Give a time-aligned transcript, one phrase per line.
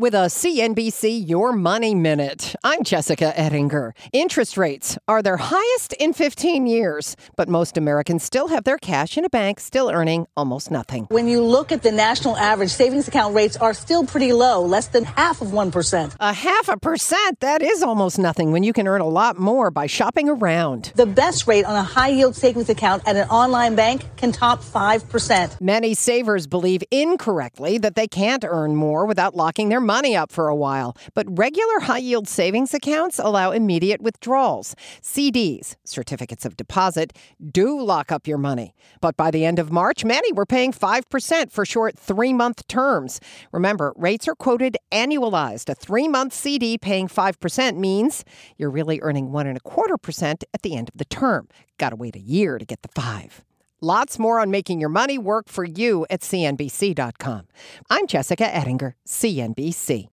[0.00, 2.56] with a CNBC Your Money Minute.
[2.64, 3.92] I'm Jessica Ettinger.
[4.14, 9.18] Interest rates are their highest in 15 years, but most Americans still have their cash
[9.18, 11.04] in a bank, still earning almost nothing.
[11.10, 14.88] When you look at the national average, savings account rates are still pretty low, less
[14.88, 16.16] than half of 1%.
[16.18, 19.70] A half a percent, that is almost nothing when you can earn a lot more
[19.70, 20.94] by shopping around.
[20.96, 24.62] The best rate on a high yield savings account at an online bank can top
[24.62, 25.60] 5%.
[25.60, 30.48] Many savers believe incorrectly that they can't earn more without locking their money up for
[30.48, 30.96] a while.
[31.14, 34.76] But regular high yield savings accounts allow immediate withdrawals.
[35.02, 37.12] CDs, certificates of deposit,
[37.50, 38.74] do lock up your money.
[39.00, 43.20] But by the end of March, many were paying 5% for short three month terms.
[43.52, 45.68] Remember, rates are quoted annualized.
[45.68, 48.24] A three month CD paying 5% means
[48.56, 51.48] you're really earning one and a quarter percent at the end of the term.
[51.78, 53.44] Gotta wait a year to get the five.
[53.82, 57.46] Lots more on making your money work for you at CNBC.com.
[57.88, 60.08] I'm Jessica Ettinger, CNBC.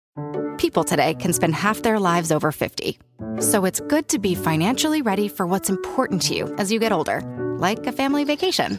[0.58, 2.98] People today can spend half their lives over 50.
[3.40, 6.92] So it's good to be financially ready for what's important to you as you get
[6.92, 7.22] older,
[7.58, 8.78] like a family vacation.